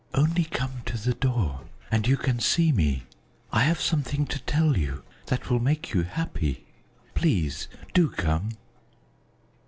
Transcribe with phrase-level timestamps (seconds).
[0.15, 3.03] "Only come to the door, and you can see me.
[3.53, 6.65] I have something to tell you that will make you happy.
[7.13, 8.53] Please do come!"